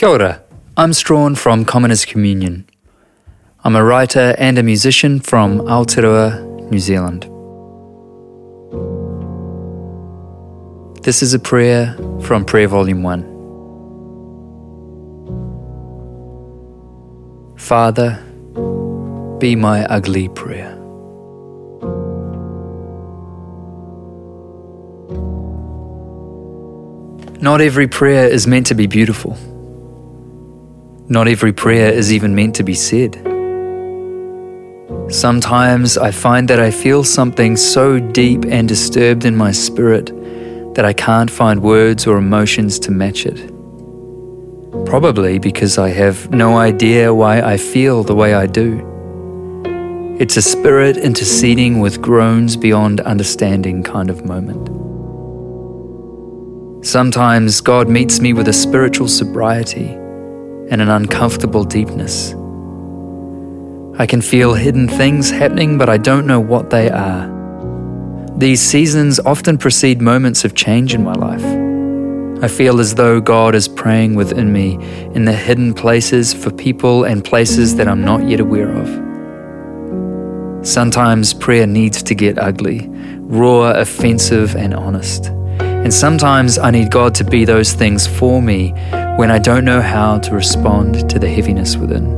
Kia 0.00 0.08
ora. 0.08 0.42
I'm 0.78 0.94
Strahan 0.94 1.34
from 1.34 1.66
Commoners 1.66 2.06
Communion. 2.06 2.64
I'm 3.64 3.76
a 3.76 3.84
writer 3.84 4.34
and 4.38 4.56
a 4.56 4.62
musician 4.62 5.20
from 5.20 5.60
Aotearoa, 5.60 6.70
New 6.70 6.78
Zealand. 6.78 7.24
This 11.04 11.22
is 11.22 11.34
a 11.34 11.38
prayer 11.38 11.94
from 12.22 12.46
Prayer 12.46 12.66
Volume 12.66 13.02
1. 13.02 13.24
Father, 17.58 18.18
be 19.38 19.54
my 19.54 19.84
ugly 19.84 20.30
prayer. 20.30 20.74
Not 27.42 27.60
every 27.60 27.86
prayer 27.86 28.26
is 28.26 28.46
meant 28.46 28.66
to 28.68 28.74
be 28.74 28.86
beautiful. 28.86 29.36
Not 31.12 31.26
every 31.26 31.52
prayer 31.52 31.92
is 31.92 32.12
even 32.12 32.36
meant 32.36 32.54
to 32.54 32.62
be 32.62 32.74
said. 32.74 33.16
Sometimes 35.12 35.98
I 35.98 36.12
find 36.12 36.46
that 36.46 36.60
I 36.60 36.70
feel 36.70 37.02
something 37.02 37.56
so 37.56 37.98
deep 37.98 38.44
and 38.44 38.68
disturbed 38.68 39.24
in 39.24 39.34
my 39.34 39.50
spirit 39.50 40.06
that 40.76 40.84
I 40.84 40.92
can't 40.92 41.28
find 41.28 41.64
words 41.64 42.06
or 42.06 42.16
emotions 42.16 42.78
to 42.78 42.92
match 42.92 43.26
it. 43.26 43.44
Probably 44.86 45.40
because 45.40 45.78
I 45.78 45.88
have 45.88 46.30
no 46.30 46.58
idea 46.58 47.12
why 47.12 47.40
I 47.40 47.56
feel 47.56 48.04
the 48.04 48.14
way 48.14 48.34
I 48.34 48.46
do. 48.46 48.78
It's 50.20 50.36
a 50.36 50.42
spirit 50.42 50.96
interceding 50.96 51.80
with 51.80 52.00
groans 52.00 52.56
beyond 52.56 53.00
understanding 53.00 53.82
kind 53.82 54.10
of 54.10 54.24
moment. 54.24 54.68
Sometimes 56.86 57.60
God 57.60 57.88
meets 57.88 58.20
me 58.20 58.32
with 58.32 58.46
a 58.46 58.52
spiritual 58.52 59.08
sobriety 59.08 59.99
and 60.70 60.80
an 60.80 60.88
uncomfortable 60.88 61.64
deepness. 61.64 62.32
I 64.00 64.06
can 64.06 64.22
feel 64.22 64.54
hidden 64.54 64.88
things 64.88 65.30
happening, 65.30 65.76
but 65.76 65.90
I 65.90 65.98
don't 65.98 66.26
know 66.26 66.40
what 66.40 66.70
they 66.70 66.88
are. 66.88 67.28
These 68.38 68.62
seasons 68.62 69.20
often 69.20 69.58
precede 69.58 70.00
moments 70.00 70.44
of 70.44 70.54
change 70.54 70.94
in 70.94 71.04
my 71.04 71.12
life. 71.12 71.44
I 72.42 72.48
feel 72.48 72.80
as 72.80 72.94
though 72.94 73.20
God 73.20 73.54
is 73.54 73.68
praying 73.68 74.14
within 74.14 74.50
me 74.50 74.76
in 75.14 75.26
the 75.26 75.34
hidden 75.34 75.74
places 75.74 76.32
for 76.32 76.50
people 76.50 77.04
and 77.04 77.22
places 77.22 77.76
that 77.76 77.86
I'm 77.86 78.02
not 78.02 78.26
yet 78.26 78.40
aware 78.40 78.70
of. 78.70 78.88
Sometimes 80.66 81.34
prayer 81.34 81.66
needs 81.66 82.02
to 82.04 82.14
get 82.14 82.38
ugly, 82.38 82.88
raw, 83.18 83.72
offensive, 83.72 84.56
and 84.56 84.72
honest. 84.72 85.26
And 85.58 85.92
sometimes 85.92 86.58
I 86.58 86.70
need 86.70 86.90
God 86.90 87.14
to 87.16 87.24
be 87.24 87.44
those 87.44 87.72
things 87.74 88.06
for 88.06 88.40
me 88.40 88.72
when 89.16 89.30
I 89.30 89.38
don't 89.38 89.64
know 89.64 89.80
how 89.80 90.18
to 90.18 90.34
respond 90.34 91.08
to 91.10 91.18
the 91.18 91.28
heaviness 91.28 91.76
within. 91.76 92.16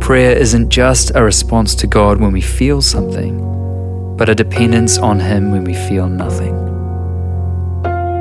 Prayer 0.00 0.36
isn't 0.36 0.68
just 0.68 1.12
a 1.14 1.22
response 1.22 1.74
to 1.76 1.86
God 1.86 2.20
when 2.20 2.32
we 2.32 2.40
feel 2.40 2.82
something, 2.82 4.16
but 4.16 4.28
a 4.28 4.34
dependence 4.34 4.98
on 4.98 5.18
Him 5.18 5.50
when 5.50 5.64
we 5.64 5.74
feel 5.74 6.08
nothing. 6.08 6.54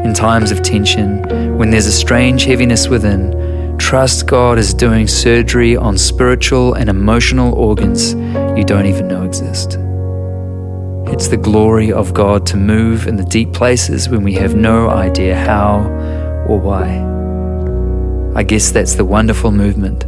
In 0.05 0.13
times 0.13 0.51
of 0.51 0.61
tension, 0.61 1.57
when 1.57 1.71
there's 1.71 1.85
a 1.85 1.91
strange 1.91 2.43
heaviness 2.43 2.87
within, 2.87 3.77
trust 3.77 4.27
God 4.27 4.57
is 4.57 4.73
doing 4.73 5.07
surgery 5.07 5.75
on 5.75 5.97
spiritual 5.97 6.73
and 6.73 6.89
emotional 6.89 7.53
organs 7.53 8.13
you 8.57 8.63
don't 8.63 8.85
even 8.85 9.07
know 9.07 9.23
exist. 9.23 9.77
It's 11.11 11.27
the 11.27 11.37
glory 11.37 11.91
of 11.91 12.13
God 12.13 12.45
to 12.47 12.57
move 12.57 13.07
in 13.07 13.17
the 13.17 13.25
deep 13.25 13.53
places 13.53 14.09
when 14.09 14.23
we 14.23 14.33
have 14.33 14.55
no 14.55 14.89
idea 14.89 15.35
how 15.35 15.81
or 16.47 16.59
why. 16.59 17.01
I 18.35 18.43
guess 18.43 18.71
that's 18.71 18.95
the 18.95 19.05
wonderful 19.05 19.51
movement 19.51 20.05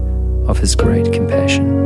of 0.48 0.58
His 0.58 0.76
great 0.76 1.12
compassion. 1.14 1.84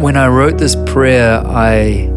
When 0.00 0.16
I 0.16 0.28
wrote 0.28 0.58
this 0.58 0.76
prayer, 0.86 1.42
I 1.46 2.12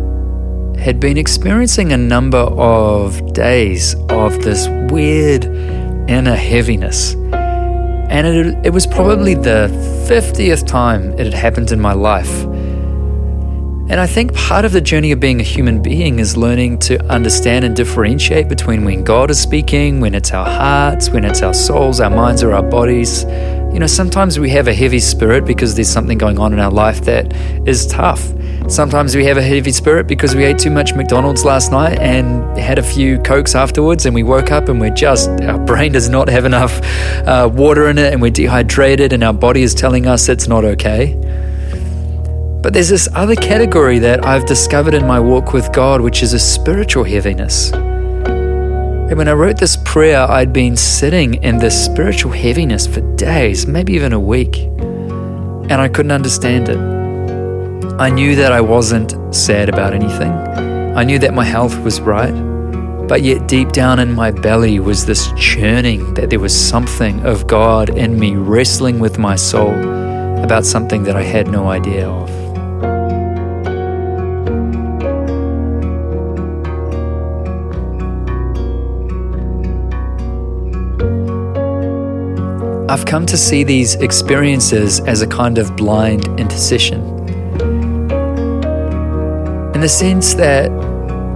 had 0.79 0.99
been 0.99 1.17
experiencing 1.17 1.91
a 1.91 1.97
number 1.97 2.37
of 2.37 3.33
days 3.33 3.95
of 4.09 4.43
this 4.43 4.67
weird 4.91 5.45
inner 6.09 6.35
heaviness 6.35 7.15
and 8.09 8.25
it, 8.25 8.65
it 8.65 8.69
was 8.71 8.87
probably 8.87 9.35
the 9.35 9.69
50th 10.09 10.65
time 10.65 11.11
it 11.13 11.25
had 11.25 11.33
happened 11.33 11.71
in 11.71 11.79
my 11.79 11.93
life. 11.93 12.43
And 13.89 13.99
I 13.99 14.05
think 14.05 14.35
part 14.35 14.65
of 14.65 14.71
the 14.71 14.81
journey 14.81 15.11
of 15.11 15.19
being 15.19 15.39
a 15.39 15.43
human 15.43 15.81
being 15.81 16.19
is 16.19 16.37
learning 16.37 16.77
to 16.81 17.03
understand 17.05 17.65
and 17.65 17.75
differentiate 17.75 18.47
between 18.47 18.85
when 18.85 19.03
God 19.03 19.31
is 19.31 19.41
speaking, 19.41 19.99
when 19.99 20.13
it's 20.13 20.31
our 20.31 20.45
hearts, 20.45 21.09
when 21.09 21.25
it's 21.25 21.41
our 21.41 21.55
souls, 21.55 21.99
our 21.99 22.11
minds, 22.11 22.43
or 22.43 22.53
our 22.53 22.61
bodies. 22.61 23.23
You 23.73 23.79
know, 23.79 23.87
sometimes 23.87 24.37
we 24.37 24.51
have 24.51 24.67
a 24.67 24.75
heavy 24.75 24.99
spirit 24.99 25.43
because 25.43 25.73
there's 25.73 25.89
something 25.89 26.19
going 26.19 26.37
on 26.37 26.53
in 26.53 26.59
our 26.59 26.69
life 26.69 27.01
that 27.05 27.33
is 27.67 27.87
tough. 27.87 28.31
Sometimes 28.67 29.15
we 29.15 29.25
have 29.25 29.37
a 29.37 29.41
heavy 29.41 29.71
spirit 29.71 30.05
because 30.05 30.35
we 30.35 30.43
ate 30.43 30.59
too 30.59 30.69
much 30.69 30.93
McDonald's 30.93 31.43
last 31.43 31.71
night 31.71 31.97
and 31.97 32.59
had 32.59 32.77
a 32.77 32.83
few 32.83 33.17
Cokes 33.23 33.55
afterwards, 33.55 34.05
and 34.05 34.13
we 34.13 34.21
woke 34.21 34.51
up 34.51 34.69
and 34.69 34.79
we're 34.79 34.93
just, 34.93 35.31
our 35.41 35.57
brain 35.65 35.93
does 35.93 36.09
not 36.09 36.29
have 36.29 36.45
enough 36.45 36.79
uh, 37.27 37.49
water 37.51 37.89
in 37.89 37.97
it, 37.97 38.13
and 38.13 38.21
we're 38.21 38.29
dehydrated, 38.29 39.13
and 39.13 39.23
our 39.23 39.33
body 39.33 39.63
is 39.63 39.73
telling 39.73 40.05
us 40.05 40.29
it's 40.29 40.47
not 40.47 40.63
okay. 40.63 41.15
But 42.61 42.73
there's 42.73 42.89
this 42.89 43.07
other 43.15 43.35
category 43.35 43.99
that 43.99 44.25
I've 44.25 44.45
discovered 44.45 44.93
in 44.93 45.07
my 45.07 45.17
walk 45.17 45.53
with 45.53 45.71
God, 45.71 46.01
which 46.01 46.21
is 46.21 46.33
a 46.33 46.39
spiritual 46.39 47.05
heaviness. 47.05 47.71
And 47.71 49.17
when 49.17 49.29
I 49.29 49.33
wrote 49.33 49.57
this 49.57 49.77
prayer, 49.85 50.29
I'd 50.29 50.51
been 50.51 50.75
sitting 50.75 51.35
in 51.35 51.57
this 51.57 51.85
spiritual 51.85 52.33
heaviness 52.33 52.85
for 52.85 52.99
days, 53.15 53.65
maybe 53.65 53.93
even 53.93 54.11
a 54.11 54.19
week, 54.19 54.57
and 54.57 55.73
I 55.73 55.87
couldn't 55.87 56.11
understand 56.11 56.67
it. 56.67 56.77
I 57.97 58.09
knew 58.09 58.35
that 58.35 58.51
I 58.51 58.59
wasn't 58.59 59.15
sad 59.33 59.69
about 59.69 59.93
anything. 59.93 60.31
I 60.31 61.05
knew 61.05 61.17
that 61.19 61.33
my 61.33 61.45
health 61.45 61.79
was 61.79 62.01
right. 62.01 62.33
But 63.07 63.23
yet, 63.23 63.47
deep 63.47 63.71
down 63.71 63.99
in 63.99 64.13
my 64.13 64.31
belly 64.31 64.79
was 64.79 65.05
this 65.05 65.31
churning 65.37 66.13
that 66.15 66.29
there 66.29 66.39
was 66.39 66.53
something 66.53 67.25
of 67.25 67.47
God 67.47 67.97
in 67.97 68.19
me 68.19 68.35
wrestling 68.35 68.99
with 68.99 69.17
my 69.17 69.35
soul 69.37 69.73
about 70.43 70.65
something 70.65 71.03
that 71.03 71.15
I 71.15 71.23
had 71.23 71.47
no 71.47 71.69
idea 71.69 72.07
of. 72.07 72.38
I've 82.89 83.05
come 83.05 83.27
to 83.27 83.37
see 83.37 83.63
these 83.63 83.93
experiences 83.95 84.99
as 85.01 85.21
a 85.21 85.27
kind 85.27 85.59
of 85.59 85.75
blind 85.75 86.27
intercession 86.39 86.99
in 89.75 89.81
the 89.81 89.87
sense 89.87 90.33
that 90.33 90.71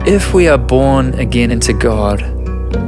if 0.08 0.34
we 0.34 0.48
are 0.48 0.58
born 0.58 1.14
again 1.14 1.52
into 1.52 1.72
God, 1.72 2.22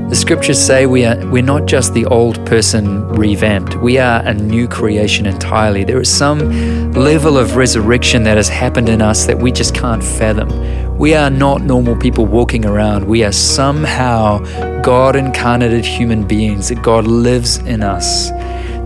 the 0.09 0.16
scriptures 0.16 0.59
say 0.59 0.88
we 0.88 1.06
are 1.06 1.16
we're 1.30 1.44
not 1.44 1.68
just 1.68 1.94
the 1.94 2.06
old 2.08 2.44
person 2.48 3.08
revamped. 3.09 3.75
We 3.75 4.00
are 4.00 4.22
a 4.22 4.34
new 4.34 4.68
creation 4.68 5.28
entirely. 5.28 5.84
There 5.84 6.02
is 6.02 6.12
some 6.12 6.92
level 6.94 7.38
of 7.38 7.56
resurrection 7.58 8.24
that 8.24 8.36
has 8.36 8.50
happened 8.50 8.90
in 8.90 9.00
us 9.00 9.25
that 9.28 9.38
we 9.38 9.52
just 9.52 9.75
can't 9.75 10.04
fathom. 10.04 10.50
We 10.97 11.13
are 11.13 11.29
not 11.29 11.61
normal 11.61 11.97
people 11.97 12.25
walking 12.25 12.66
around. 12.66 13.06
We 13.06 13.25
are 13.25 13.33
somehow 13.33 14.39
God 14.81 15.17
incarnated 15.17 15.83
human 15.83 16.25
beings, 16.25 16.69
that 16.69 16.81
God 16.83 17.06
lives 17.06 17.57
in 17.57 17.83
us, 17.83 18.29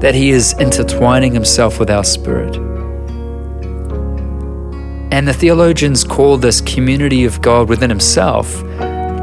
that 0.02 0.16
He 0.16 0.32
is 0.32 0.54
intertwining 0.60 1.34
Himself 1.34 1.80
with 1.80 1.92
our 1.92 2.04
spirit. 2.04 2.56
And 5.12 5.28
the 5.28 5.34
theologians 5.34 6.04
call 6.04 6.38
this 6.38 6.62
community 6.62 7.26
of 7.26 7.42
God 7.42 7.70
within 7.70 7.92
Himself 7.92 8.64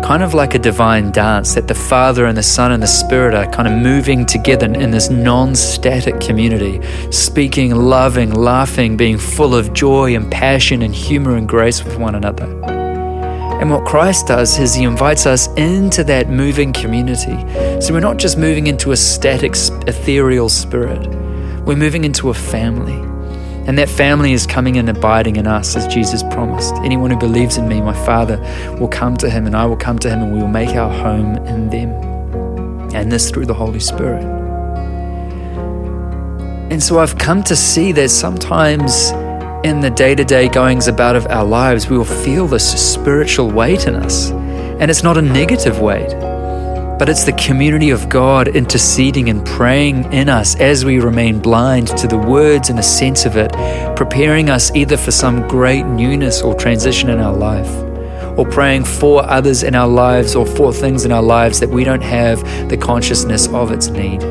kind 0.07 0.23
of 0.23 0.35
like 0.35 0.55
a 0.55 0.59
divine 0.61 1.11
dance 1.11 1.55
that 1.57 1.67
the 1.67 1.75
Father 1.75 2.27
and 2.27 2.39
the 2.39 2.43
Son 2.43 2.71
and 2.71 2.81
the 2.81 2.87
Spirit 2.87 3.35
are 3.35 3.51
kind 3.51 3.67
of 3.67 3.75
moving 3.75 4.25
together 4.25 4.67
in 4.67 4.93
this 4.93 5.11
non 5.11 5.53
static 5.57 6.21
community, 6.21 6.81
speaking, 7.11 7.75
loving, 7.75 8.33
laughing, 8.33 8.97
being 8.97 9.19
full 9.19 9.53
of 9.53 9.73
joy 9.73 10.15
and 10.15 10.31
passion 10.31 10.83
and 10.83 10.95
humor 10.95 11.37
and 11.37 11.49
grace 11.49 11.83
with 11.83 11.99
one 11.99 12.15
another. 12.15 12.76
And 13.61 13.71
what 13.71 13.87
Christ 13.87 14.27
does 14.27 14.59
is 14.59 14.75
He 14.75 14.85
invites 14.85 15.25
us 15.27 15.49
into 15.55 16.05
that 16.05 16.29
moving 16.29 16.73
community. 16.73 17.37
So 17.81 17.95
we're 17.95 18.01
not 18.01 18.19
just 18.19 18.37
moving 18.37 18.67
into 18.67 18.93
a 18.93 18.97
static, 18.97 19.55
ethereal 19.87 20.49
spirit, 20.49 21.07
we're 21.65 21.77
moving 21.77 22.05
into 22.05 22.29
a 22.29 22.35
family. 22.35 22.95
And 23.67 23.77
that 23.79 23.89
family 23.89 24.33
is 24.33 24.47
coming 24.47 24.77
and 24.77 24.89
abiding 24.89 25.37
in 25.37 25.49
us 25.49 25.75
as 25.75 25.93
Jesus 25.93 26.23
promised. 26.23 26.75
Anyone 26.85 27.11
who 27.11 27.17
believes 27.17 27.57
in 27.57 27.67
me, 27.67 27.81
my 27.81 27.95
Father, 28.05 28.39
will 28.79 28.87
come 28.87 29.17
to 29.17 29.29
him, 29.29 29.45
and 29.47 29.57
I 29.57 29.67
will 29.67 29.77
come 29.77 29.99
to 30.01 30.09
him, 30.09 30.23
and 30.23 30.33
we 30.33 30.39
will 30.39 30.47
make 30.47 30.77
our 30.77 30.93
home 30.93 31.37
in 31.47 31.69
them. 31.71 31.91
And 32.95 33.11
this 33.11 33.29
through 33.31 33.47
the 33.47 33.55
Holy 33.55 33.81
Spirit. 33.81 34.23
And 36.71 36.81
so 36.81 37.01
I've 37.01 37.19
come 37.19 37.43
to 37.45 37.57
see 37.57 37.91
that 37.93 38.11
sometimes 38.11 39.11
in 39.67 39.81
the 39.81 39.91
day 39.91 40.15
to 40.15 40.25
day 40.25 40.49
goings 40.49 40.87
about 40.87 41.17
of 41.17 41.27
our 41.27 41.45
lives, 41.45 41.89
we 41.91 41.99
will 41.99 42.05
feel 42.05 42.47
this 42.47 42.95
spiritual 42.95 43.51
weight 43.51 43.89
in 43.89 43.97
us. 43.97 44.31
And 44.31 44.89
it's 44.89 45.03
not 45.03 45.19
a 45.19 45.23
negative 45.23 45.81
weight, 45.81 46.11
but 47.01 47.09
it's 47.09 47.25
the 47.25 47.33
community 47.33 47.91
of 47.91 48.09
God 48.09 48.47
interceding 48.47 49.29
and 49.29 49.45
praying 49.45 50.13
in 50.13 50.29
us 50.29 50.55
as 50.61 50.85
we 50.85 51.01
remain 51.01 51.41
blind 51.41 51.89
to 51.99 52.07
the 52.07 52.17
words 52.17 52.71
and 52.71 52.79
the 52.79 52.83
sense 52.85 53.27
of 53.27 53.37
it, 53.37 53.51
preparing 53.97 54.51
us 54.51 54.71
either 54.77 54.97
for 54.97 55.11
some 55.11 55.49
great 55.49 55.85
newness 55.85 56.43
or 56.43 56.55
transition 56.55 57.11
in 57.11 57.19
our 57.19 57.35
life, 57.35 57.71
or 58.39 58.49
praying 58.49 58.85
for 58.85 59.25
others 59.25 59.65
in 59.65 59.75
our 59.75 59.89
lives 59.89 60.37
or 60.37 60.47
for 60.47 60.73
things 60.73 61.05
in 61.05 61.11
our 61.11 61.23
lives 61.23 61.59
that 61.59 61.71
we 61.71 61.83
don't 61.83 62.05
have 62.05 62.41
the 62.69 62.77
consciousness 62.77 63.49
of 63.49 63.73
its 63.73 63.89
need. 63.89 64.23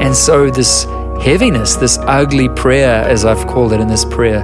And 0.00 0.16
so, 0.16 0.50
this 0.50 0.84
heaviness, 1.20 1.76
this 1.76 1.98
ugly 2.02 2.48
prayer, 2.48 3.04
as 3.04 3.24
I've 3.24 3.46
called 3.46 3.72
it 3.72 3.80
in 3.80 3.88
this 3.88 4.04
prayer, 4.04 4.42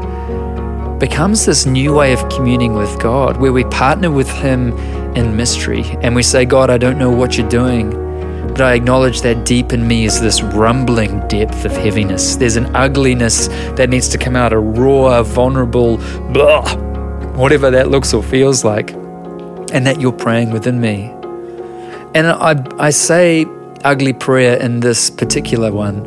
becomes 0.98 1.46
this 1.46 1.64
new 1.64 1.94
way 1.94 2.12
of 2.12 2.28
communing 2.28 2.74
with 2.74 2.98
God 3.00 3.36
where 3.36 3.52
we 3.52 3.64
partner 3.64 4.10
with 4.10 4.28
Him 4.28 4.76
in 5.16 5.36
mystery 5.36 5.84
and 6.02 6.14
we 6.14 6.22
say, 6.22 6.44
God, 6.44 6.70
I 6.70 6.78
don't 6.78 6.98
know 6.98 7.10
what 7.10 7.36
you're 7.36 7.48
doing, 7.48 7.90
but 8.48 8.60
I 8.60 8.74
acknowledge 8.74 9.20
that 9.22 9.46
deep 9.46 9.72
in 9.72 9.86
me 9.86 10.04
is 10.04 10.20
this 10.20 10.42
rumbling 10.42 11.26
depth 11.28 11.64
of 11.64 11.72
heaviness. 11.72 12.36
There's 12.36 12.56
an 12.56 12.74
ugliness 12.74 13.46
that 13.76 13.88
needs 13.90 14.08
to 14.08 14.18
come 14.18 14.34
out, 14.34 14.52
a 14.52 14.58
raw, 14.58 15.22
vulnerable, 15.22 15.98
blah, 16.32 16.74
whatever 17.34 17.70
that 17.70 17.88
looks 17.88 18.12
or 18.12 18.22
feels 18.22 18.64
like, 18.64 18.92
and 19.72 19.86
that 19.86 20.00
you're 20.00 20.12
praying 20.12 20.50
within 20.50 20.80
me. 20.80 21.14
And 22.14 22.26
I, 22.26 22.64
I 22.78 22.90
say 22.90 23.46
ugly 23.84 24.12
prayer 24.12 24.56
in 24.56 24.80
this 24.80 25.10
particular 25.10 25.70
one 25.70 26.06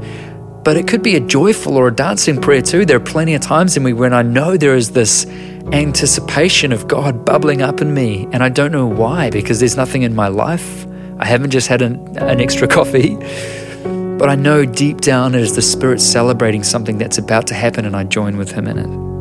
but 0.64 0.78
it 0.78 0.88
could 0.88 1.02
be 1.02 1.16
a 1.16 1.20
joyful 1.20 1.76
or 1.76 1.88
a 1.88 1.96
dancing 1.96 2.40
prayer 2.40 2.62
too. 2.62 2.86
There 2.86 2.98
are 2.98 3.00
plenty 3.00 3.34
of 3.34 3.42
times 3.42 3.76
in 3.78 3.84
me 3.84 3.94
when 3.94 4.14
I 4.14 4.22
know 4.22 4.58
there 4.58 4.76
is 4.76 4.92
this 4.92 5.26
anticipation 5.72 6.72
of 6.72 6.88
God 6.88 7.26
bubbling 7.26 7.62
up 7.62 7.82
in 7.82 7.94
me, 7.94 8.28
and 8.32 8.44
I 8.44 8.50
don't 8.50 8.72
know 8.72 8.86
why 8.86 9.30
because 9.30 9.60
there's 9.60 9.78
nothing 9.78 10.04
in 10.04 10.16
my 10.16 10.28
life. 10.28 10.86
I 11.20 11.26
haven't 11.26 11.52
just 11.52 11.68
had 11.68 11.82
an, 11.82 12.18
an 12.18 12.40
extra 12.40 12.68
coffee, 12.78 13.16
but 14.18 14.30
I 14.30 14.36
know 14.36 14.66
deep 14.66 15.02
down 15.02 15.34
it 15.34 15.42
is 15.42 15.56
the 15.56 15.62
Spirit 15.62 16.00
celebrating 16.00 16.64
something 16.64 16.98
that's 16.98 17.18
about 17.18 17.48
to 17.48 17.54
happen, 17.54 17.86
and 17.86 17.96
I 17.96 18.04
join 18.04 18.38
with 18.38 18.52
Him 18.52 18.68
in 18.68 18.78
it. 18.78 19.12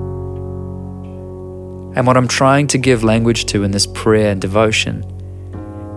And 1.97 2.07
what 2.07 2.17
I'm 2.17 2.29
trying 2.29 2.67
to 2.69 2.79
give 2.79 3.03
language 3.03 3.47
to 3.47 3.65
in 3.65 3.71
this 3.71 3.87
prayer 3.87 4.31
and 4.31 4.41
devotion 4.41 5.05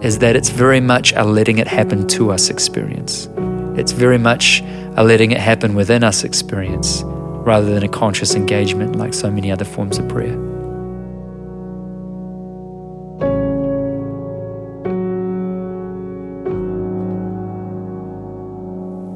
is 0.01 0.19
that 0.19 0.35
it's 0.35 0.49
very 0.49 0.79
much 0.79 1.13
a 1.13 1.23
letting 1.23 1.59
it 1.59 1.67
happen 1.67 2.07
to 2.09 2.31
us 2.31 2.49
experience. 2.49 3.29
It's 3.77 3.91
very 3.91 4.17
much 4.17 4.61
a 4.95 5.03
letting 5.03 5.31
it 5.31 5.39
happen 5.39 5.75
within 5.75 6.03
us 6.03 6.23
experience 6.23 7.03
rather 7.05 7.73
than 7.73 7.83
a 7.83 7.89
conscious 7.89 8.35
engagement 8.35 8.95
like 8.95 9.13
so 9.13 9.29
many 9.29 9.51
other 9.51 9.65
forms 9.65 9.97
of 9.97 10.07
prayer. 10.07 10.33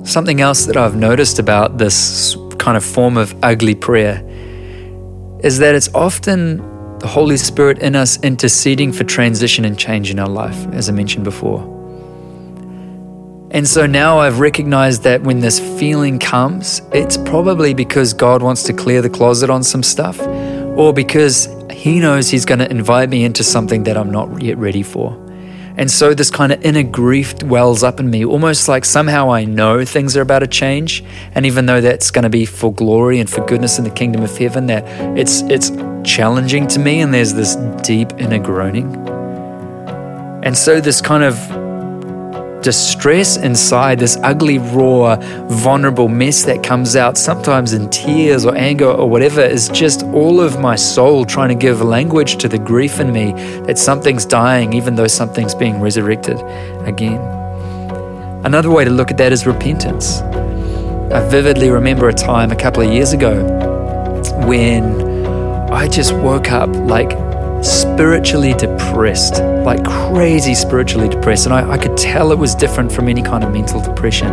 Something 0.03 0.41
else 0.41 0.65
that 0.65 0.77
I've 0.77 0.95
noticed 0.95 1.37
about 1.37 1.77
this 1.77 2.35
kind 2.57 2.75
of 2.75 2.83
form 2.83 3.17
of 3.17 3.35
ugly 3.43 3.75
prayer 3.75 4.23
is 5.43 5.59
that 5.59 5.75
it's 5.75 5.93
often 5.93 6.57
the 6.99 7.07
Holy 7.07 7.37
Spirit 7.37 7.79
in 7.79 7.95
us 7.95 8.21
interceding 8.23 8.91
for 8.91 9.03
transition 9.03 9.63
and 9.63 9.77
change 9.77 10.09
in 10.09 10.17
our 10.17 10.27
life, 10.27 10.65
as 10.73 10.89
I 10.89 10.93
mentioned 10.93 11.23
before. 11.23 11.76
And 13.51 13.67
so 13.67 13.85
now 13.85 14.19
I've 14.19 14.39
recognized 14.39 15.03
that 15.03 15.23
when 15.23 15.39
this 15.39 15.59
feeling 15.79 16.19
comes, 16.19 16.81
it's 16.91 17.15
probably 17.15 17.73
because 17.73 18.13
God 18.13 18.41
wants 18.41 18.63
to 18.63 18.73
clear 18.73 19.01
the 19.01 19.09
closet 19.09 19.49
on 19.49 19.63
some 19.63 19.83
stuff, 19.83 20.19
or 20.19 20.93
because 20.93 21.47
He 21.71 21.99
knows 21.99 22.29
He's 22.29 22.45
going 22.45 22.59
to 22.59 22.69
invite 22.69 23.09
me 23.09 23.23
into 23.23 23.43
something 23.43 23.83
that 23.83 23.97
I'm 23.97 24.11
not 24.11 24.41
yet 24.41 24.57
ready 24.57 24.83
for. 24.83 25.23
And 25.77 25.91
so 25.91 26.15
this 26.15 26.31
kind 26.31 26.51
of 26.51 26.61
inner 26.63 26.81
grief 26.81 27.41
wells 27.43 27.83
up 27.83 27.99
in 27.99 28.09
me, 28.09 28.25
almost 28.25 28.67
like 28.67 28.83
somehow 28.83 29.31
I 29.31 29.45
know 29.45 29.85
things 29.85 30.17
are 30.17 30.21
about 30.21 30.39
to 30.39 30.47
change. 30.47 31.03
And 31.35 31.45
even 31.45 31.67
though 31.67 31.81
that's 31.81 32.09
going 32.09 32.23
to 32.23 32.31
be 32.31 32.47
for 32.47 32.73
glory 32.73 33.19
and 33.19 33.29
for 33.29 33.45
goodness 33.45 33.77
in 33.77 33.83
the 33.83 33.91
kingdom 33.91 34.23
of 34.23 34.35
heaven, 34.35 34.65
that 34.65 34.83
it's 35.15 35.41
it's 35.43 35.69
challenging 36.03 36.67
to 36.67 36.79
me 36.79 37.01
and 37.01 37.13
there's 37.13 37.33
this 37.33 37.55
deep 37.83 38.11
inner 38.17 38.39
groaning. 38.39 38.93
And 40.43 40.57
so 40.57 40.81
this 40.81 40.99
kind 40.99 41.23
of 41.23 41.66
distress 42.61 43.37
inside, 43.37 43.99
this 43.99 44.17
ugly, 44.23 44.57
raw, 44.57 45.15
vulnerable 45.47 46.07
mess 46.07 46.43
that 46.43 46.63
comes 46.63 46.95
out, 46.95 47.17
sometimes 47.17 47.73
in 47.73 47.89
tears 47.89 48.45
or 48.45 48.55
anger 48.55 48.89
or 48.89 49.09
whatever, 49.09 49.41
is 49.41 49.69
just 49.69 50.03
all 50.07 50.41
of 50.41 50.59
my 50.59 50.75
soul 50.75 51.25
trying 51.25 51.49
to 51.49 51.55
give 51.55 51.81
language 51.81 52.37
to 52.37 52.47
the 52.47 52.57
grief 52.57 52.99
in 52.99 53.11
me 53.11 53.31
that 53.65 53.77
something's 53.77 54.25
dying, 54.25 54.73
even 54.73 54.95
though 54.95 55.07
something's 55.07 55.55
being 55.55 55.79
resurrected 55.79 56.37
again. 56.85 57.21
Another 58.45 58.69
way 58.69 58.83
to 58.83 58.91
look 58.91 59.11
at 59.11 59.17
that 59.17 59.31
is 59.31 59.45
repentance. 59.45 60.21
I 61.11 61.25
vividly 61.29 61.69
remember 61.69 62.09
a 62.09 62.13
time 62.13 62.51
a 62.51 62.55
couple 62.55 62.83
of 62.83 62.91
years 62.91 63.13
ago 63.13 63.43
when 64.45 64.83
I 65.71 65.87
just 65.87 66.13
woke 66.13 66.51
up 66.51 66.69
like 66.69 67.11
spiritually 67.67 68.53
depressed, 68.53 69.41
like 69.65 69.83
crazy 69.83 70.55
spiritually 70.55 71.09
depressed. 71.09 71.45
And 71.45 71.53
I, 71.53 71.71
I, 71.71 71.77
could 71.77 71.97
tell 71.97 72.31
it 72.31 72.37
was 72.37 72.55
different 72.55 72.91
from 72.91 73.09
any 73.09 73.21
kind 73.21 73.43
of 73.43 73.51
mental 73.51 73.81
depression 73.81 74.31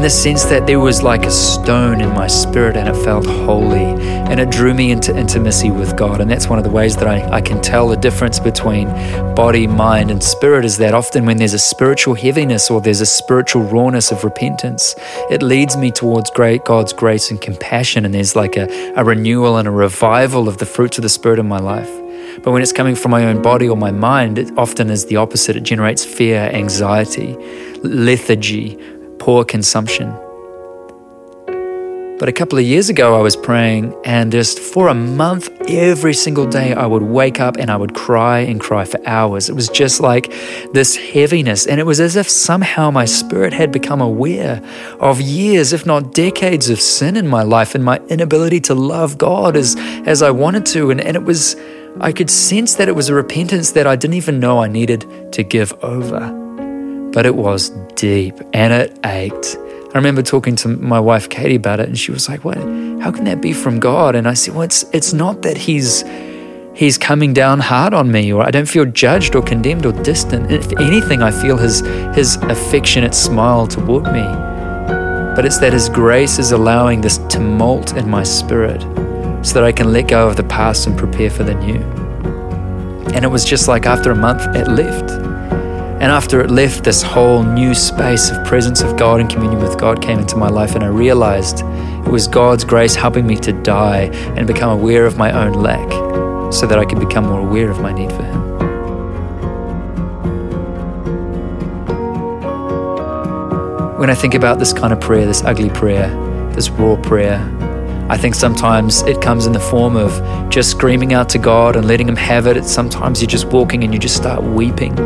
in 0.00 0.04
the 0.04 0.08
sense 0.08 0.44
that 0.44 0.66
there 0.66 0.80
was 0.80 1.02
like 1.02 1.26
a 1.26 1.30
stone 1.30 2.00
in 2.00 2.08
my 2.14 2.26
spirit 2.26 2.74
and 2.74 2.88
it 2.88 2.94
felt 3.04 3.26
holy 3.26 3.84
and 4.30 4.40
it 4.40 4.48
drew 4.48 4.72
me 4.72 4.90
into 4.90 5.14
intimacy 5.14 5.70
with 5.70 5.94
God. 5.94 6.22
And 6.22 6.30
that's 6.30 6.48
one 6.48 6.58
of 6.58 6.64
the 6.64 6.70
ways 6.70 6.96
that 6.96 7.06
I, 7.06 7.30
I 7.30 7.42
can 7.42 7.60
tell 7.60 7.86
the 7.86 7.98
difference 7.98 8.40
between 8.40 8.88
body, 9.34 9.66
mind, 9.66 10.10
and 10.10 10.22
spirit 10.22 10.64
is 10.64 10.78
that 10.78 10.94
often 10.94 11.26
when 11.26 11.36
there's 11.36 11.52
a 11.52 11.58
spiritual 11.58 12.14
heaviness 12.14 12.70
or 12.70 12.80
there's 12.80 13.02
a 13.02 13.06
spiritual 13.06 13.64
rawness 13.64 14.10
of 14.10 14.24
repentance, 14.24 14.94
it 15.30 15.42
leads 15.42 15.76
me 15.76 15.90
towards 15.90 16.30
great 16.30 16.64
God's 16.64 16.94
grace 16.94 17.30
and 17.30 17.38
compassion. 17.38 18.06
And 18.06 18.14
there's 18.14 18.34
like 18.34 18.56
a, 18.56 18.94
a 18.96 19.04
renewal 19.04 19.58
and 19.58 19.68
a 19.68 19.70
revival 19.70 20.48
of 20.48 20.56
the 20.56 20.64
fruits 20.64 20.96
of 20.96 21.02
the 21.02 21.10
Spirit 21.10 21.38
in 21.38 21.46
my 21.46 21.58
life. 21.58 21.99
But 22.42 22.52
when 22.52 22.62
it's 22.62 22.72
coming 22.72 22.94
from 22.94 23.10
my 23.10 23.24
own 23.24 23.42
body 23.42 23.68
or 23.68 23.76
my 23.76 23.90
mind, 23.90 24.38
it 24.38 24.50
often 24.56 24.90
is 24.90 25.06
the 25.06 25.16
opposite. 25.16 25.56
It 25.56 25.62
generates 25.62 26.04
fear, 26.04 26.50
anxiety, 26.52 27.36
lethargy, 27.82 28.78
poor 29.18 29.44
consumption. 29.44 30.14
But 32.18 32.28
a 32.28 32.32
couple 32.32 32.58
of 32.58 32.64
years 32.66 32.90
ago, 32.90 33.18
I 33.18 33.22
was 33.22 33.34
praying, 33.34 33.94
and 34.04 34.30
just 34.30 34.58
for 34.58 34.88
a 34.88 34.94
month, 34.94 35.48
every 35.70 36.12
single 36.12 36.46
day, 36.46 36.74
I 36.74 36.84
would 36.84 37.00
wake 37.00 37.40
up 37.40 37.56
and 37.56 37.70
I 37.70 37.78
would 37.78 37.94
cry 37.94 38.40
and 38.40 38.60
cry 38.60 38.84
for 38.84 39.00
hours. 39.08 39.48
It 39.48 39.54
was 39.54 39.70
just 39.70 40.00
like 40.00 40.30
this 40.74 40.96
heaviness, 40.96 41.66
and 41.66 41.80
it 41.80 41.84
was 41.84 41.98
as 41.98 42.16
if 42.16 42.28
somehow 42.28 42.90
my 42.90 43.06
spirit 43.06 43.54
had 43.54 43.72
become 43.72 44.02
aware 44.02 44.62
of 45.00 45.18
years, 45.22 45.72
if 45.72 45.86
not 45.86 46.12
decades, 46.12 46.68
of 46.68 46.78
sin 46.78 47.16
in 47.16 47.26
my 47.26 47.42
life 47.42 47.74
and 47.74 47.82
my 47.82 47.96
inability 48.10 48.60
to 48.60 48.74
love 48.74 49.16
God 49.16 49.56
as, 49.56 49.74
as 50.04 50.20
I 50.20 50.30
wanted 50.30 50.66
to. 50.66 50.90
And, 50.90 51.00
and 51.00 51.16
it 51.16 51.24
was, 51.24 51.56
I 52.00 52.12
could 52.12 52.30
sense 52.30 52.74
that 52.74 52.88
it 52.88 52.94
was 52.94 53.08
a 53.08 53.14
repentance 53.14 53.72
that 53.72 53.86
I 53.86 53.96
didn't 53.96 54.14
even 54.14 54.38
know 54.38 54.62
I 54.62 54.68
needed 54.68 55.32
to 55.32 55.42
give 55.42 55.72
over 55.82 56.40
but 57.12 57.26
it 57.26 57.34
was 57.34 57.70
deep 57.96 58.34
and 58.52 58.72
it 58.72 58.98
ached. 59.04 59.56
I 59.92 59.98
remember 59.98 60.22
talking 60.22 60.54
to 60.56 60.68
my 60.68 61.00
wife 61.00 61.28
Katie 61.28 61.56
about 61.56 61.80
it, 61.80 61.88
and 61.88 61.98
she 61.98 62.12
was 62.12 62.28
like, 62.28 62.44
"What? 62.44 62.56
How 62.56 63.10
can 63.10 63.24
that 63.24 63.40
be 63.40 63.52
from 63.52 63.80
God?" 63.80 64.14
And 64.14 64.28
I 64.28 64.34
said, 64.34 64.54
"Well, 64.54 64.62
it's 64.62 64.84
it's 64.92 65.12
not 65.12 65.42
that 65.42 65.56
He's 65.56 66.04
He's 66.72 66.96
coming 66.96 67.34
down 67.34 67.58
hard 67.58 67.92
on 67.92 68.10
me, 68.12 68.32
or 68.32 68.46
I 68.46 68.50
don't 68.50 68.68
feel 68.68 68.84
judged 68.84 69.34
or 69.34 69.42
condemned 69.42 69.84
or 69.84 69.92
distant. 69.92 70.52
If 70.52 70.72
anything, 70.78 71.22
I 71.22 71.32
feel 71.32 71.56
His 71.56 71.80
His 72.14 72.36
affectionate 72.42 73.14
smile 73.14 73.66
toward 73.66 74.04
me. 74.04 74.22
But 75.34 75.44
it's 75.44 75.58
that 75.58 75.72
His 75.72 75.88
grace 75.88 76.38
is 76.38 76.52
allowing 76.52 77.00
this 77.00 77.18
tumult 77.28 77.96
in 77.96 78.08
my 78.08 78.22
spirit, 78.22 78.84
so 79.42 79.54
that 79.54 79.64
I 79.64 79.72
can 79.72 79.92
let 79.92 80.08
go 80.08 80.28
of 80.28 80.36
the 80.36 80.44
past 80.44 80.86
and 80.86 80.96
prepare 80.96 81.30
for 81.30 81.44
the 81.44 81.54
new." 81.54 81.82
And 83.14 83.24
it 83.24 83.28
was 83.28 83.44
just 83.44 83.68
like 83.68 83.86
after 83.86 84.12
a 84.12 84.16
month, 84.16 84.46
it 84.54 84.68
left. 84.68 85.10
And 86.00 86.10
after 86.10 86.40
it 86.40 86.50
left, 86.50 86.84
this 86.84 87.02
whole 87.02 87.42
new 87.42 87.74
space 87.74 88.30
of 88.30 88.44
presence 88.46 88.80
of 88.80 88.96
God 88.96 89.20
and 89.20 89.28
communion 89.28 89.60
with 89.60 89.76
God 89.76 90.00
came 90.00 90.18
into 90.18 90.36
my 90.36 90.48
life, 90.48 90.74
and 90.74 90.82
I 90.82 90.86
realized 90.86 91.62
it 92.06 92.10
was 92.10 92.26
God's 92.26 92.64
grace 92.64 92.94
helping 92.94 93.26
me 93.26 93.36
to 93.36 93.52
die 93.52 94.10
and 94.36 94.46
become 94.46 94.70
aware 94.70 95.04
of 95.04 95.18
my 95.18 95.30
own 95.32 95.52
lack 95.52 95.90
so 96.50 96.66
that 96.66 96.78
I 96.78 96.84
could 96.86 96.98
become 96.98 97.26
more 97.26 97.40
aware 97.40 97.70
of 97.70 97.80
my 97.80 97.92
need 97.92 98.10
for 98.12 98.22
Him. 98.22 98.40
When 103.98 104.08
I 104.08 104.14
think 104.14 104.34
about 104.34 104.58
this 104.58 104.72
kind 104.72 104.94
of 104.94 105.00
prayer, 105.00 105.26
this 105.26 105.44
ugly 105.44 105.68
prayer, 105.68 106.08
this 106.54 106.70
raw 106.70 106.96
prayer, 106.96 107.38
I 108.10 108.18
think 108.18 108.34
sometimes 108.34 109.02
it 109.02 109.22
comes 109.22 109.46
in 109.46 109.52
the 109.52 109.60
form 109.60 109.96
of 109.96 110.10
just 110.50 110.70
screaming 110.70 111.14
out 111.14 111.28
to 111.30 111.38
God 111.38 111.76
and 111.76 111.86
letting 111.86 112.08
Him 112.08 112.16
have 112.16 112.46
it. 112.46 112.56
It's 112.56 112.70
sometimes 112.70 113.22
you're 113.22 113.28
just 113.28 113.46
walking 113.46 113.84
and 113.84 113.94
you 113.94 114.00
just 114.00 114.16
start 114.16 114.42
weeping 114.42 114.96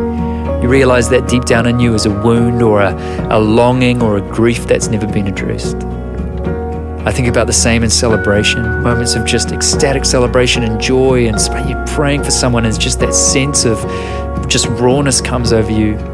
you 0.64 0.70
realize 0.70 1.10
that 1.10 1.28
deep 1.28 1.44
down 1.44 1.66
in 1.66 1.78
you 1.78 1.92
is 1.92 2.06
a 2.06 2.10
wound 2.10 2.62
or 2.62 2.80
a, 2.80 2.94
a 3.30 3.38
longing 3.38 4.00
or 4.00 4.16
a 4.16 4.22
grief 4.32 4.66
that's 4.66 4.88
never 4.88 5.06
been 5.06 5.26
addressed. 5.26 5.76
I 7.06 7.12
think 7.12 7.28
about 7.28 7.46
the 7.46 7.52
same 7.52 7.82
in 7.82 7.90
celebration, 7.90 8.62
moments 8.82 9.14
of 9.14 9.26
just 9.26 9.52
ecstatic 9.52 10.06
celebration 10.06 10.62
and 10.62 10.80
joy, 10.80 11.26
and 11.28 11.38
you're 11.68 11.86
praying 11.88 12.24
for 12.24 12.30
someone, 12.30 12.64
and 12.64 12.80
just 12.80 12.98
that 13.00 13.12
sense 13.12 13.66
of 13.66 13.78
just 14.48 14.66
rawness 14.68 15.20
comes 15.20 15.52
over 15.52 15.70
you. 15.70 16.13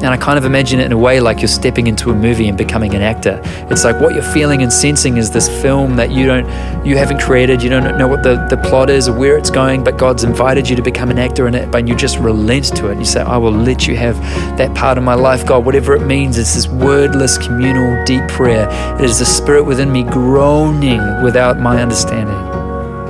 And 0.00 0.06
I 0.06 0.16
kind 0.16 0.38
of 0.38 0.44
imagine 0.44 0.78
it 0.78 0.86
in 0.86 0.92
a 0.92 0.96
way 0.96 1.18
like 1.18 1.40
you're 1.40 1.48
stepping 1.48 1.88
into 1.88 2.10
a 2.10 2.14
movie 2.14 2.46
and 2.46 2.56
becoming 2.56 2.94
an 2.94 3.02
actor. 3.02 3.40
It's 3.68 3.82
like 3.82 4.00
what 4.00 4.14
you're 4.14 4.22
feeling 4.22 4.62
and 4.62 4.72
sensing 4.72 5.16
is 5.16 5.32
this 5.32 5.48
film 5.60 5.96
that 5.96 6.12
you 6.12 6.24
don't, 6.24 6.46
you 6.86 6.96
haven't 6.96 7.20
created. 7.20 7.64
You 7.64 7.70
don't 7.70 7.98
know 7.98 8.06
what 8.06 8.22
the, 8.22 8.46
the 8.48 8.56
plot 8.58 8.90
is 8.90 9.08
or 9.08 9.18
where 9.18 9.36
it's 9.36 9.50
going, 9.50 9.82
but 9.82 9.98
God's 9.98 10.22
invited 10.22 10.68
you 10.68 10.76
to 10.76 10.82
become 10.82 11.10
an 11.10 11.18
actor 11.18 11.48
in 11.48 11.54
it. 11.56 11.72
But 11.72 11.88
you 11.88 11.96
just 11.96 12.18
relent 12.18 12.76
to 12.76 12.86
it 12.86 12.92
and 12.92 13.00
you 13.00 13.06
say, 13.06 13.22
"I 13.22 13.36
will 13.38 13.52
let 13.52 13.88
you 13.88 13.96
have 13.96 14.16
that 14.56 14.72
part 14.76 14.98
of 14.98 15.04
my 15.04 15.14
life, 15.14 15.44
God, 15.44 15.66
whatever 15.66 15.94
it 15.94 16.06
means." 16.06 16.38
It's 16.38 16.54
this 16.54 16.68
wordless, 16.68 17.36
communal, 17.36 18.04
deep 18.04 18.26
prayer. 18.28 18.68
It 19.00 19.04
is 19.04 19.18
the 19.18 19.26
Spirit 19.26 19.64
within 19.64 19.90
me 19.90 20.04
groaning 20.04 21.02
without 21.24 21.58
my 21.58 21.82
understanding, 21.82 22.36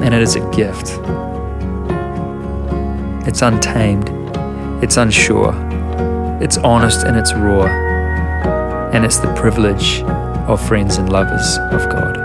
and 0.02 0.14
it 0.14 0.22
is 0.22 0.36
a 0.36 0.50
gift. 0.50 0.98
It's 3.28 3.42
untamed. 3.42 4.08
It's 4.82 4.96
unsure 4.96 5.67
it's 6.40 6.56
honest 6.58 7.04
and 7.04 7.16
it's 7.16 7.32
raw. 7.34 7.66
And 8.92 9.04
it's 9.04 9.18
the 9.18 9.32
privilege 9.34 10.02
of 10.48 10.66
friends 10.66 10.96
and 10.96 11.10
lovers 11.12 11.58
of 11.72 11.88
God. 11.90 12.16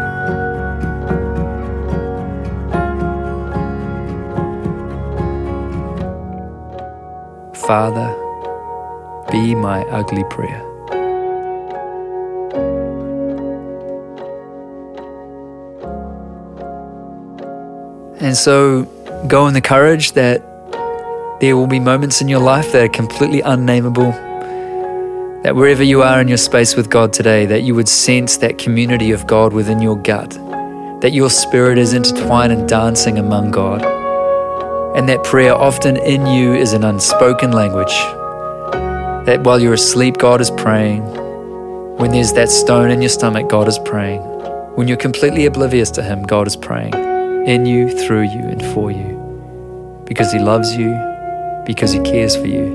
Father, 7.55 8.13
be 9.31 9.55
my 9.55 9.81
ugly 9.85 10.23
prayer. 10.29 10.61
And 18.19 18.37
so 18.37 18.83
go 19.27 19.47
in 19.47 19.53
the 19.53 19.61
courage 19.61 20.13
that 20.13 20.52
there 21.43 21.57
will 21.57 21.67
be 21.67 21.77
moments 21.77 22.21
in 22.21 22.29
your 22.29 22.39
life 22.39 22.71
that 22.71 22.85
are 22.85 22.87
completely 22.87 23.41
unnameable. 23.41 24.13
That 25.43 25.57
wherever 25.57 25.83
you 25.83 26.01
are 26.01 26.21
in 26.21 26.29
your 26.29 26.37
space 26.37 26.77
with 26.77 26.89
God 26.89 27.11
today, 27.11 27.45
that 27.47 27.63
you 27.63 27.75
would 27.75 27.89
sense 27.89 28.37
that 28.37 28.57
community 28.57 29.11
of 29.11 29.27
God 29.27 29.51
within 29.51 29.81
your 29.81 29.97
gut, 29.97 30.29
that 31.01 31.11
your 31.11 31.29
spirit 31.29 31.77
is 31.77 31.91
intertwined 31.91 32.53
and 32.53 32.65
dancing 32.65 33.19
among 33.19 33.51
God, 33.51 33.83
and 34.95 35.09
that 35.09 35.25
prayer 35.25 35.53
often 35.53 35.97
in 35.97 36.25
you 36.27 36.53
is 36.53 36.71
an 36.71 36.85
unspoken 36.85 37.51
language. 37.51 37.93
That 39.25 39.41
while 39.43 39.59
you're 39.59 39.73
asleep, 39.73 40.19
God 40.19 40.39
is 40.39 40.49
praying. 40.49 41.03
When 41.97 42.11
there's 42.11 42.31
that 42.33 42.51
stone 42.51 42.89
in 42.89 43.01
your 43.01 43.09
stomach, 43.09 43.49
God 43.49 43.67
is 43.67 43.79
praying. 43.79 44.21
When 44.75 44.87
you're 44.87 44.95
completely 44.95 45.45
oblivious 45.45 45.91
to 45.91 46.03
Him, 46.03 46.23
God 46.23 46.47
is 46.47 46.55
praying 46.55 46.93
in 47.45 47.65
you, 47.65 47.89
through 48.07 48.31
you, 48.31 48.47
and 48.47 48.63
for 48.73 48.91
you. 48.91 49.19
Because 50.05 50.31
He 50.31 50.39
loves 50.39 50.77
you, 50.77 51.12
because 51.65 51.91
He 51.91 51.99
cares 51.99 52.35
for 52.35 52.47
you 52.47 52.65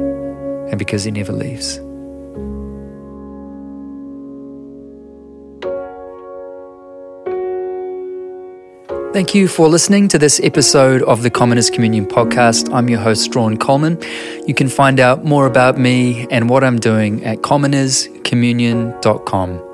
and 0.70 0.78
because 0.78 1.04
He 1.04 1.10
never 1.10 1.32
leaves. 1.32 1.80
Thank 9.12 9.34
you 9.34 9.48
for 9.48 9.68
listening 9.68 10.06
to 10.08 10.18
this 10.18 10.38
episode 10.44 11.02
of 11.02 11.22
the 11.22 11.30
Commoners 11.30 11.70
Communion 11.70 12.06
podcast. 12.06 12.72
I'm 12.72 12.88
your 12.88 13.00
host, 13.00 13.24
Strahan 13.24 13.56
Coleman. 13.56 13.98
You 14.46 14.54
can 14.54 14.68
find 14.68 15.00
out 15.00 15.24
more 15.24 15.46
about 15.46 15.76
me 15.76 16.28
and 16.30 16.48
what 16.48 16.62
I'm 16.62 16.78
doing 16.78 17.24
at 17.24 17.38
commonerscommunion.com. 17.38 19.64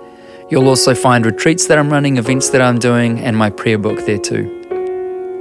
You'll 0.51 0.69
also 0.69 0.95
find 0.95 1.27
retreats 1.27 1.67
that 1.67 1.79
I'm 1.79 1.91
running, 1.91 2.17
events 2.17 2.49
that 2.51 2.63
I'm 2.63 2.79
doing, 2.79 3.21
and 3.21 3.37
my 3.37 3.51
prayer 3.51 3.77
book 3.77 4.07
there 4.07 4.19
too. 4.19 4.64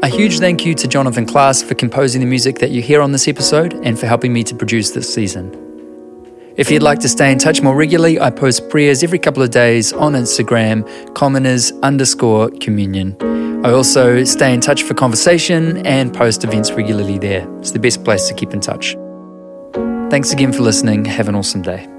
A 0.03 0.10
huge 0.10 0.39
thank 0.39 0.65
you 0.65 0.75
to 0.75 0.86
Jonathan 0.86 1.25
Class 1.25 1.63
for 1.63 1.75
composing 1.75 2.19
the 2.19 2.27
music 2.27 2.60
that 2.60 2.72
you 2.72 2.81
hear 2.81 3.01
on 3.01 3.13
this 3.13 3.25
episode 3.29 3.74
and 3.86 3.98
for 3.98 4.05
helping 4.05 4.33
me 4.33 4.43
to 4.43 4.53
produce 4.53 4.91
this 4.91 5.12
season. 5.12 5.50
If 6.57 6.69
you'd 6.69 6.83
like 6.83 7.00
to 7.00 7.07
stay 7.07 7.31
in 7.31 7.38
touch 7.39 7.62
more 7.62 7.74
regularly, 7.74 8.19
I 8.19 8.29
post 8.29 8.69
prayers 8.69 9.01
every 9.01 9.17
couple 9.17 9.41
of 9.41 9.51
days 9.51 9.93
on 9.93 10.12
Instagram, 10.12 11.15
commoners 11.15 11.72
underscore 11.83 12.50
communion. 12.60 13.15
I 13.65 13.72
also 13.72 14.25
stay 14.25 14.53
in 14.53 14.60
touch 14.60 14.83
for 14.83 14.93
conversation 14.93 15.88
and 15.88 16.13
post 16.13 16.43
events 16.43 16.74
regularly 16.74 17.17
there. 17.17 17.48
It's 17.60 17.72
the 17.72 17.79
best 17.79 18.03
place 18.03 18.27
to 18.27 18.33
keep 18.33 18.53
in 18.53 18.60
touch. 18.60 18.98
Thanks 20.12 20.33
again 20.33 20.51
for 20.51 20.63
listening. 20.63 21.05
Have 21.05 21.29
an 21.29 21.36
awesome 21.36 21.62
day. 21.62 21.93